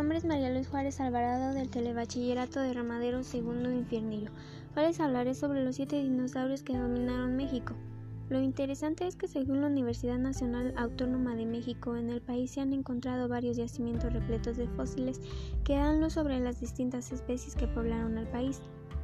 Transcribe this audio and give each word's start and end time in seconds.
es 0.00 0.24
María 0.24 0.50
Luis 0.50 0.66
Juárez 0.66 0.98
Alvarado 0.98 1.52
del 1.52 1.68
Telebachillerato 1.68 2.58
de 2.58 2.72
Ramadero 2.72 3.22
Segundo 3.22 3.70
Infiernillo. 3.70 4.30
Hoy 4.74 4.84
les 4.84 4.98
hablaré 4.98 5.34
sobre 5.34 5.62
los 5.62 5.76
siete 5.76 6.02
dinosaurios 6.02 6.62
que 6.62 6.76
dominaron 6.76 7.36
México. 7.36 7.74
Lo 8.30 8.40
interesante 8.40 9.06
es 9.06 9.14
que 9.14 9.28
según 9.28 9.60
la 9.60 9.66
Universidad 9.66 10.18
Nacional 10.18 10.72
Autónoma 10.78 11.36
de 11.36 11.44
México, 11.44 11.96
en 11.96 12.08
el 12.08 12.22
país 12.22 12.50
se 12.50 12.62
han 12.62 12.72
encontrado 12.72 13.28
varios 13.28 13.58
yacimientos 13.58 14.12
repletos 14.12 14.56
de 14.56 14.68
fósiles 14.68 15.20
que 15.64 15.76
dan 15.76 16.00
luz 16.00 16.14
sobre 16.14 16.40
las 16.40 16.60
distintas 16.60 17.12
especies 17.12 17.54
que 17.54 17.68
poblaron 17.68 18.16
el 18.16 18.26
país. 18.26 18.62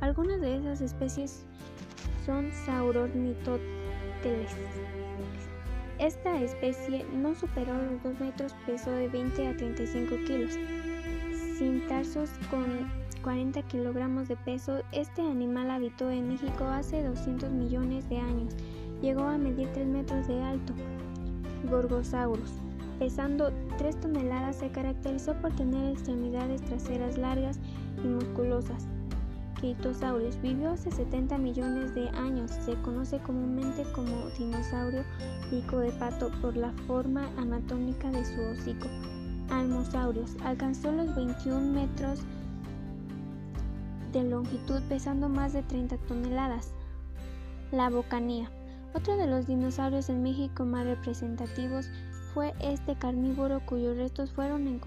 Algunas 0.00 0.40
de 0.40 0.56
esas 0.56 0.80
especies 0.80 1.44
son 2.24 2.50
Saurornithoteles. 2.64 3.60
Esta 5.98 6.40
especie 6.40 7.04
no 7.12 7.34
superó 7.34 7.74
los 7.74 8.00
2 8.04 8.20
metros, 8.20 8.54
pesó 8.66 8.92
de 8.92 9.08
20 9.08 9.48
a 9.48 9.56
35 9.56 10.14
kilos. 10.26 10.56
Sin 11.58 11.84
tarsos 11.88 12.30
con 12.50 12.88
40 13.24 13.60
kilogramos 13.62 14.28
de 14.28 14.36
peso, 14.36 14.80
este 14.92 15.22
animal 15.22 15.72
habitó 15.72 16.08
en 16.08 16.28
México 16.28 16.64
hace 16.66 17.02
200 17.02 17.50
millones 17.50 18.08
de 18.08 18.18
años. 18.18 18.54
Llegó 19.02 19.22
a 19.22 19.38
medir 19.38 19.68
3 19.72 19.88
metros 19.88 20.28
de 20.28 20.40
alto. 20.40 20.72
Gorgosaurus. 21.68 22.52
Pesando 23.00 23.52
3 23.76 24.00
toneladas, 24.00 24.54
se 24.56 24.70
caracterizó 24.70 25.34
por 25.34 25.52
tener 25.56 25.92
extremidades 25.92 26.62
traseras 26.62 27.18
largas 27.18 27.58
y 28.04 28.06
musculosas. 28.06 28.86
Kritosaurus 29.58 30.40
vivió 30.40 30.70
hace 30.70 30.90
70 30.90 31.36
millones 31.38 31.94
de 31.94 32.08
años. 32.10 32.50
Se 32.50 32.74
conoce 32.82 33.18
comúnmente 33.18 33.82
como 33.92 34.28
dinosaurio 34.38 35.04
pico 35.50 35.78
de 35.78 35.90
pato 35.92 36.30
por 36.40 36.56
la 36.56 36.72
forma 36.86 37.28
anatómica 37.36 38.10
de 38.10 38.24
su 38.24 38.40
hocico. 38.40 38.86
Almosaurus 39.50 40.36
alcanzó 40.44 40.92
los 40.92 41.14
21 41.16 41.72
metros 41.72 42.20
de 44.12 44.24
longitud 44.24 44.80
pesando 44.88 45.28
más 45.28 45.52
de 45.52 45.62
30 45.62 45.96
toneladas. 46.06 46.72
La 47.72 47.90
bocanía. 47.90 48.50
Otro 48.94 49.16
de 49.16 49.26
los 49.26 49.46
dinosaurios 49.46 50.08
en 50.08 50.22
México 50.22 50.64
más 50.64 50.86
representativos 50.86 51.90
fue 52.32 52.54
este 52.60 52.94
carnívoro 52.94 53.60
cuyos 53.66 53.96
restos 53.96 54.30
fueron 54.30 54.80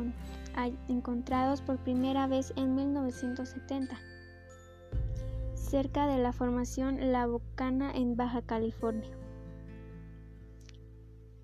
encontrados 0.87 1.61
por 1.61 1.77
primera 1.77 2.27
vez 2.27 2.53
en 2.55 2.75
1970 2.75 3.99
cerca 5.71 6.05
de 6.05 6.17
la 6.17 6.33
formación 6.33 7.13
La 7.13 7.25
Bocana 7.27 7.93
en 7.93 8.17
Baja 8.17 8.41
California. 8.41 9.09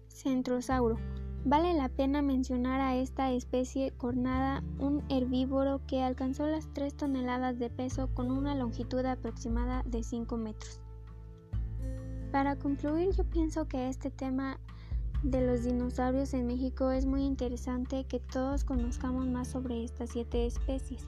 Centrosauro. 0.09 0.97
Vale 1.45 1.73
la 1.73 1.87
pena 1.87 2.21
mencionar 2.21 2.81
a 2.81 2.97
esta 2.97 3.31
especie 3.31 3.91
cornada, 3.91 4.65
un 4.79 5.01
herbívoro 5.07 5.79
que 5.87 6.03
alcanzó 6.03 6.45
las 6.45 6.67
3 6.73 6.97
toneladas 6.97 7.57
de 7.57 7.69
peso 7.69 8.09
con 8.13 8.29
una 8.29 8.53
longitud 8.53 9.05
aproximada 9.05 9.83
de 9.85 10.03
5 10.03 10.35
metros. 10.35 10.81
Para 12.33 12.57
concluir, 12.57 13.11
yo 13.11 13.23
pienso 13.23 13.69
que 13.69 13.87
este 13.87 14.11
tema 14.11 14.59
de 15.23 15.47
los 15.47 15.63
dinosaurios 15.63 16.33
en 16.33 16.47
México 16.47 16.91
es 16.91 17.05
muy 17.05 17.23
interesante 17.23 18.03
que 18.03 18.19
todos 18.19 18.65
conozcamos 18.65 19.25
más 19.25 19.47
sobre 19.47 19.85
estas 19.85 20.09
siete 20.09 20.45
especies. 20.45 21.07